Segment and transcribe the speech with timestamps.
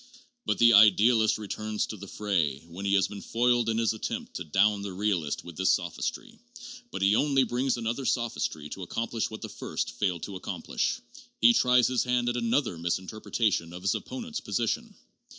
[0.47, 4.33] But the idealist returns to the fray, when he has been foiled in his attempt
[4.37, 6.39] to down the realist with this sophistry,
[6.89, 11.01] but he only brings another sophistry to accomplish what the first failed to ac complish.
[11.39, 14.95] He tries his hand at another misinterpretation of his opponent's position.